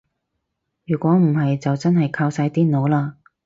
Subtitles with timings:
[0.87, 3.17] 如果唔係就真係靠晒廢老喇